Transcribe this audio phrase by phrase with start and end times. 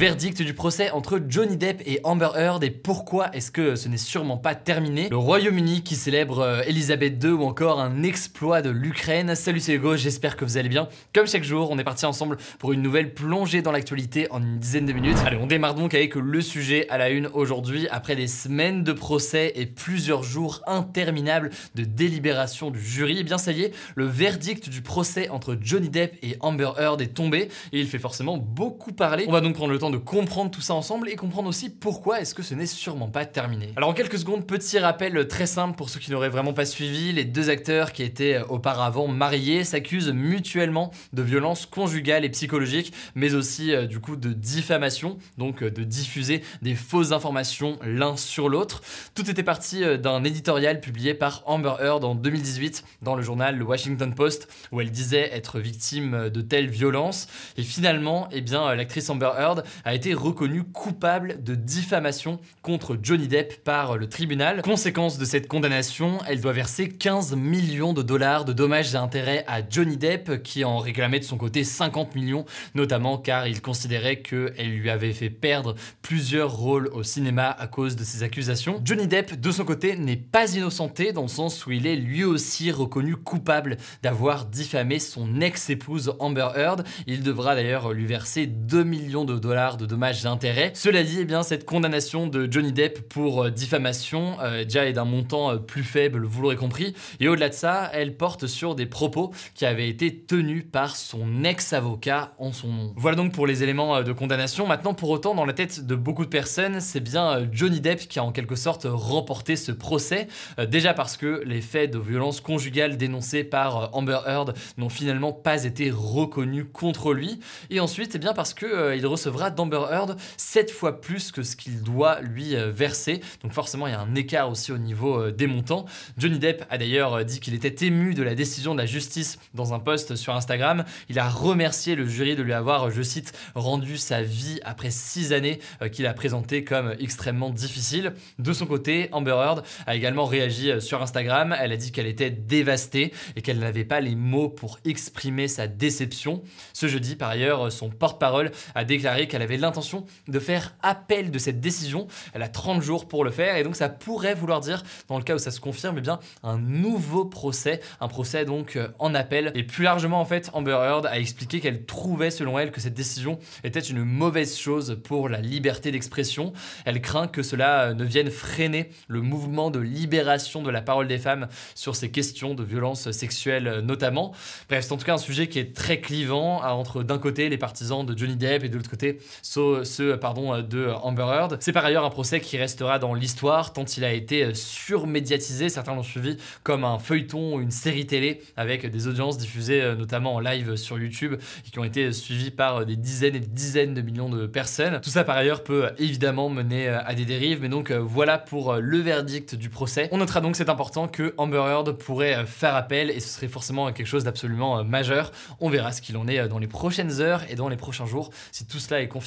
[0.00, 3.98] Verdict du procès entre Johnny Depp et Amber Heard et pourquoi est-ce que ce n'est
[3.98, 5.10] sûrement pas terminé?
[5.10, 9.34] Le Royaume-Uni qui célèbre euh, Elisabeth II ou encore un exploit de l'Ukraine.
[9.34, 10.88] Salut c'est Hugo, j'espère que vous allez bien.
[11.14, 14.58] Comme chaque jour, on est parti ensemble pour une nouvelle plongée dans l'actualité en une
[14.58, 15.18] dizaine de minutes.
[15.26, 17.86] Allez, on démarre donc avec le sujet à la une aujourd'hui.
[17.90, 23.36] Après des semaines de procès et plusieurs jours interminables de délibération du jury, eh bien
[23.36, 27.50] ça y est, le verdict du procès entre Johnny Depp et Amber Heard est tombé
[27.74, 29.26] et il fait forcément beaucoup parler.
[29.28, 32.20] On va donc prendre le temps de comprendre tout ça ensemble et comprendre aussi pourquoi
[32.20, 33.72] est-ce que ce n'est sûrement pas terminé.
[33.76, 37.12] Alors en quelques secondes, petit rappel très simple pour ceux qui n'auraient vraiment pas suivi,
[37.12, 43.34] les deux acteurs qui étaient auparavant mariés s'accusent mutuellement de violences conjugales et psychologiques, mais
[43.34, 48.48] aussi euh, du coup de diffamation, donc euh, de diffuser des fausses informations l'un sur
[48.48, 48.82] l'autre.
[49.14, 53.56] Tout était parti euh, d'un éditorial publié par Amber Heard en 2018 dans le journal
[53.56, 58.74] Le Washington Post où elle disait être victime de telles violences et finalement, eh bien
[58.74, 64.62] l'actrice Amber Heard a été reconnue coupable de diffamation contre Johnny Depp par le tribunal.
[64.62, 69.44] Conséquence de cette condamnation, elle doit verser 15 millions de dollars de dommages et intérêts
[69.46, 72.44] à Johnny Depp qui en réclamait de son côté 50 millions,
[72.74, 77.96] notamment car il considérait qu'elle lui avait fait perdre plusieurs rôles au cinéma à cause
[77.96, 78.80] de ses accusations.
[78.84, 82.24] Johnny Depp, de son côté, n'est pas innocenté dans le sens où il est lui
[82.24, 86.84] aussi reconnu coupable d'avoir diffamé son ex-épouse Amber Heard.
[87.06, 90.70] Il devra d'ailleurs lui verser 2 millions de dollars de dommages et.
[90.74, 94.92] Cela dit, eh bien, cette condamnation de Johnny Depp pour euh, diffamation euh, déjà est
[94.92, 96.94] d'un montant euh, plus faible, vous l'aurez compris.
[97.20, 101.44] Et au-delà de ça, elle porte sur des propos qui avaient été tenus par son
[101.44, 102.92] ex-avocat en son nom.
[102.96, 104.66] Voilà donc pour les éléments de condamnation.
[104.66, 108.18] Maintenant, pour autant, dans la tête de beaucoup de personnes, c'est bien Johnny Depp qui
[108.18, 110.28] a en quelque sorte remporté ce procès.
[110.68, 115.64] Déjà parce que les faits de violence conjugale dénoncés par Amber Heard n'ont finalement pas
[115.64, 117.40] été reconnus contre lui.
[117.70, 121.56] Et ensuite, eh bien parce que il recevra d'Amber Heard 7 fois plus que ce
[121.56, 123.20] qu'il doit lui euh, verser.
[123.42, 125.84] Donc forcément, il y a un écart aussi au niveau euh, des montants.
[126.18, 129.38] Johnny Depp a d'ailleurs euh, dit qu'il était ému de la décision de la justice
[129.54, 130.84] dans un post sur Instagram.
[131.08, 135.32] Il a remercié le jury de lui avoir, je cite, rendu sa vie après 6
[135.32, 135.60] années
[135.92, 138.14] qu'il a présenté comme extrêmement difficile.
[138.38, 141.56] De son côté, Amber Heard a également réagi sur Instagram.
[141.58, 145.66] Elle a dit qu'elle était dévastée et qu'elle n'avait pas les mots pour exprimer sa
[145.66, 146.42] déception.
[146.72, 151.38] Ce jeudi, par ailleurs, son porte-parole a déclaré qu'elle avait l'intention de faire appel de
[151.38, 152.06] cette décision.
[152.34, 155.24] Elle a 30 jours pour le faire et donc ça pourrait vouloir dire, dans le
[155.24, 159.14] cas où ça se confirme, eh bien, un nouveau procès, un procès donc euh, en
[159.14, 159.52] appel.
[159.54, 162.94] Et plus largement, en fait, Amber Heard a expliqué qu'elle trouvait, selon elle, que cette
[162.94, 166.52] décision était une mauvaise chose pour la liberté d'expression.
[166.84, 171.08] Elle craint que cela euh, ne vienne freiner le mouvement de libération de la parole
[171.08, 174.32] des femmes sur ces questions de violences sexuelles euh, notamment.
[174.68, 177.48] Bref, c'est en tout cas un sujet qui est très clivant hein, entre d'un côté
[177.48, 181.56] les partisans de Johnny Depp et de l'autre côté ceux, pardon, euh, de Amber Heard.
[181.60, 185.68] C'est par ailleurs un procès qui restera dans l'histoire tant il a été euh, surmédiatisé.
[185.68, 189.94] Certains l'ont suivi comme un feuilleton ou une série télé avec des audiences diffusées euh,
[189.94, 191.36] notamment en live sur YouTube
[191.66, 195.00] et qui ont été suivies par des dizaines et des dizaines de millions de personnes.
[195.00, 198.98] Tout ça par ailleurs peut évidemment mener à des dérives, mais donc voilà pour le
[198.98, 200.08] verdict du procès.
[200.12, 203.92] On notera donc c'est important que Amber Heard pourrait faire appel et ce serait forcément
[203.92, 205.32] quelque chose d'absolument majeur.
[205.60, 208.30] On verra ce qu'il en est dans les prochaines heures et dans les prochains jours
[208.52, 209.19] si tout cela est confirmé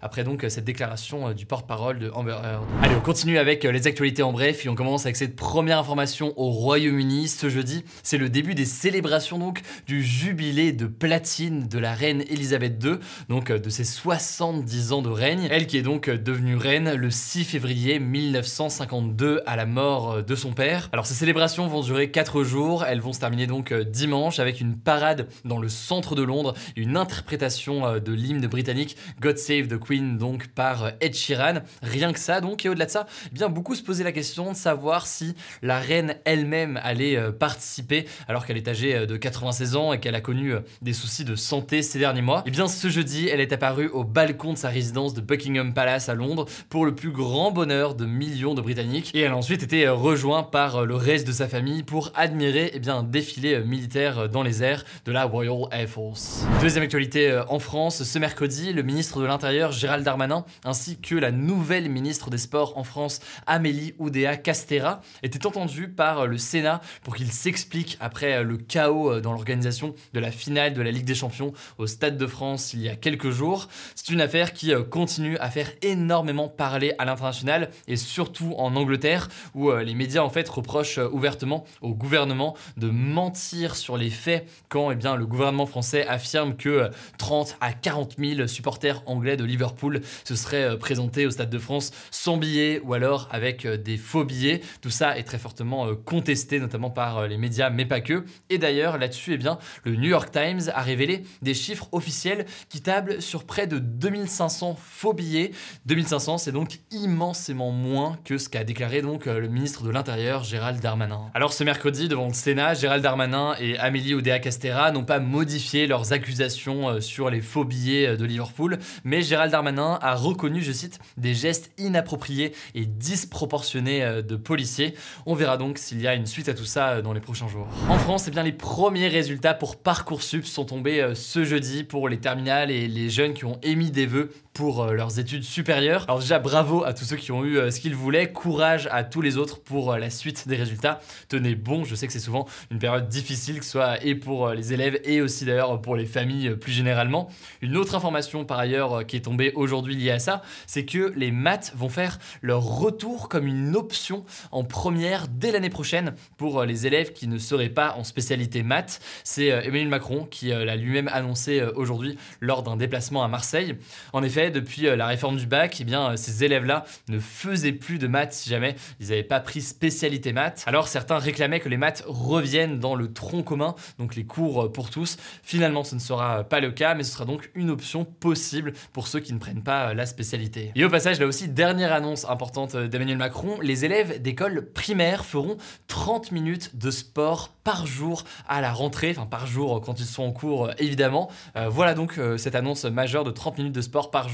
[0.00, 2.64] après donc euh, cette déclaration euh, du porte-parole de Amber Heard.
[2.82, 5.78] Allez, on continue avec euh, les actualités en bref et on commence avec cette première
[5.78, 7.84] information au Royaume-Uni ce jeudi.
[8.02, 12.96] C'est le début des célébrations donc du jubilé de platine de la reine Elisabeth II,
[13.28, 15.48] donc de ses 70 ans de règne.
[15.50, 20.52] Elle qui est donc devenue reine le 6 février 1952 à la mort de son
[20.52, 20.88] père.
[20.92, 24.76] Alors ces célébrations vont durer 4 jours, elles vont se terminer donc dimanche avec une
[24.76, 30.18] parade dans le centre de Londres, une interprétation de l'hymne britannique God Save the Queen
[30.18, 31.60] donc par Ed Sheeran.
[31.82, 34.52] Rien que ça donc et au-delà de ça, eh bien beaucoup se posaient la question
[34.52, 39.16] de savoir si la reine elle-même allait euh, participer alors qu'elle est âgée euh, de
[39.16, 42.40] 96 ans et qu'elle a connu euh, des soucis de santé ces derniers mois.
[42.40, 45.74] Et eh bien ce jeudi, elle est apparue au balcon de sa résidence de Buckingham
[45.74, 49.36] Palace à Londres pour le plus grand bonheur de millions de Britanniques et elle a
[49.36, 53.60] ensuite été rejointe par le reste de sa famille pour admirer eh bien, un défilé
[53.60, 56.44] militaire dans les airs de la Royal Air Force.
[56.60, 61.30] Deuxième actualité en France, ce mercredi, le ministre de l'Intérieur Gérald Darmanin ainsi que la
[61.30, 67.14] nouvelle ministre des Sports en France Amélie Oudéa Castera était entendue par le Sénat pour
[67.14, 71.52] qu'il s'explique après le chaos dans l'organisation de la finale de la Ligue des Champions
[71.78, 73.68] au Stade de France il y a quelques jours.
[73.94, 79.28] C'est une affaire qui continue à faire énormément parler à l'international et surtout en Angleterre
[79.54, 84.90] où les médias en fait reprochent ouvertement au gouvernement de mentir sur les faits quand
[84.90, 90.00] eh bien, le gouvernement français affirme que 30 à 40 000 supporters anglais de Liverpool
[90.24, 94.60] se seraient présentés au Stade de France sans billets ou alors avec des faux billets.
[94.80, 98.24] Tout ça est très fortement euh, contesté, notamment par euh, les médias, mais pas que.
[98.50, 102.80] Et d'ailleurs, là-dessus, eh bien, le New York Times a révélé des chiffres officiels qui
[102.80, 105.52] tablent sur près de 2500 faux billets.
[105.86, 110.44] 2500, c'est donc immensément moins que ce qu'a déclaré donc euh, le ministre de l'Intérieur,
[110.44, 111.30] Gérald Darmanin.
[111.34, 116.12] Alors ce mercredi, devant le Sénat, Gérald Darmanin et Amélie Oudéa-Castera n'ont pas modifié leurs
[116.12, 121.34] accusations sur les faux billets de Liverpool, mais Gérald Darmanin a reconnu, je cite, des
[121.34, 124.94] gestes inappropriés et disproportionnés de policiers.
[125.26, 127.48] On verra donc s'il y a une suite à tout ça euh, dans les prochains
[127.48, 127.66] jours.
[127.88, 132.18] En France, eh les premiers résultats pour Parcoursup sont tombés euh, ce jeudi pour les
[132.18, 136.04] terminales et les jeunes qui ont émis des vœux pour euh, leurs études supérieures.
[136.08, 139.20] Alors déjà bravo à tous ceux qui ont eu ce qu'ils voulaient, courage à tous
[139.20, 141.00] les autres pour la suite des résultats.
[141.28, 144.50] Tenez bon, je sais que c'est souvent une période difficile, que ce soit et pour
[144.50, 147.28] les élèves et aussi d'ailleurs pour les familles plus généralement.
[147.60, 151.30] Une autre information par ailleurs qui est tombée aujourd'hui liée à ça, c'est que les
[151.30, 156.66] maths vont faire leur retour comme une option en première dès l'année prochaine pour euh,
[156.66, 159.00] les élèves qui ne seraient pas en spécialité maths.
[159.24, 163.76] C'est euh, Emmanuel Macron qui euh, l'a lui-même annoncé aujourd'hui lors d'un déplacement à Marseille.
[164.12, 168.06] En effet, depuis la réforme du bac, eh bien, ces élèves-là ne faisaient plus de
[168.06, 170.64] maths si jamais ils n'avaient pas pris spécialité maths.
[170.66, 174.90] Alors certains réclamaient que les maths reviennent dans le tronc commun, donc les cours pour
[174.90, 175.16] tous.
[175.42, 179.08] Finalement, ce ne sera pas le cas, mais ce sera donc une option possible pour
[179.08, 180.72] ceux qui ne prennent pas la spécialité.
[180.74, 185.56] Et au passage, là aussi, dernière annonce importante d'Emmanuel Macron, les élèves d'école primaire feront
[185.88, 190.24] 30 minutes de sport par jour à la rentrée, enfin par jour quand ils sont
[190.24, 191.30] en cours évidemment.
[191.56, 194.31] Euh, voilà donc euh, cette annonce majeure de 30 minutes de sport par jour.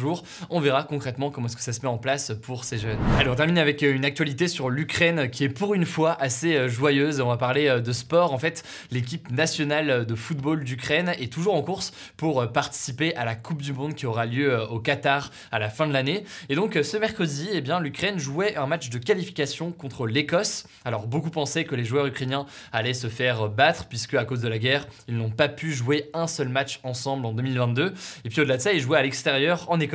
[0.50, 2.99] On verra concrètement comment est-ce que ça se met en place pour ces jeunes.
[3.19, 6.69] Allez, on termine avec euh, une actualité sur l'Ukraine qui est pour une fois assez
[6.69, 7.21] joyeuse.
[7.21, 8.33] On va parler de sport.
[8.33, 13.35] En fait, l'équipe nationale de football d'Ukraine est toujours en course pour participer à la
[13.35, 16.25] Coupe du Monde qui aura lieu au Qatar à la fin de l'année.
[16.49, 20.67] Et donc ce mercredi, eh bien l'Ukraine jouait un match de qualification contre l'Écosse.
[20.85, 24.49] Alors beaucoup pensaient que les joueurs ukrainiens allaient se faire battre puisque à cause de
[24.49, 27.94] la guerre, ils n'ont pas pu jouer un seul match ensemble en 2022.
[28.25, 29.88] Et puis au-delà de ça, ils jouaient à l'extérieur en Écosse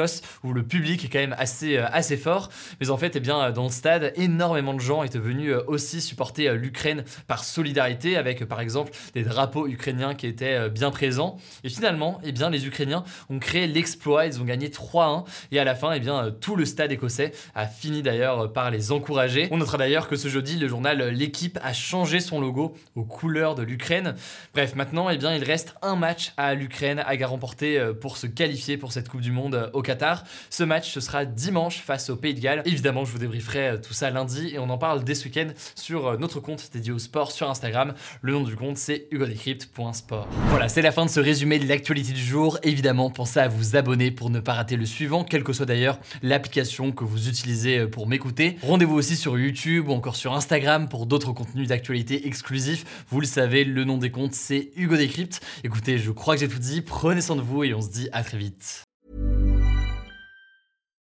[0.44, 2.50] où le public est quand même assez, euh, assez fort.
[2.80, 6.02] Mais en fait, eh bien, dans le stade, énormément de gens étaient venus euh, aussi
[6.02, 11.38] supporter euh, l'Ukraine par solidarité avec par exemple des drapeaux ukrainiens qui étaient bien présents.
[11.64, 15.64] Et finalement, eh bien, les Ukrainiens ont créé l'exploit, ils ont gagné 3-1 et à
[15.64, 19.48] la fin, eh bien, tout le stade écossais a fini d'ailleurs par les encourager.
[19.52, 23.56] On notera d'ailleurs que ce jeudi, le journal L'équipe a changé son logo aux couleurs
[23.56, 24.16] de l'Ukraine.
[24.54, 28.78] Bref, maintenant, eh bien, il reste un match à l'Ukraine à remporter pour se qualifier
[28.78, 30.24] pour cette Coupe du Monde au Qatar.
[30.50, 32.64] Ce match, ce sera dimanche face au Pays de Galles.
[32.66, 35.50] Évidemment, je vous débrieferai euh, tout ça lundi et on en parle dès ce week-end
[35.76, 37.94] sur notre compte dédié au sport sur Instagram.
[38.22, 40.28] Le nom du compte, c'est hugodecrypt.sport.
[40.50, 42.58] Voilà, c'est la fin de ce résumé de l'actualité du jour.
[42.64, 46.00] Évidemment, pensez à vous abonner pour ne pas rater le suivant, quelle que soit d'ailleurs
[46.22, 48.58] l'application que vous utilisez pour m'écouter.
[48.64, 52.86] Rendez-vous aussi sur YouTube ou encore sur Instagram pour d'autres contenus d'actualité exclusifs.
[53.10, 55.42] Vous le savez, le nom des comptes, c'est Hugo Décrypte.
[55.64, 56.82] Écoutez, je crois que j'ai tout dit.
[56.82, 58.84] Prenez soin de vous et on se dit à très vite.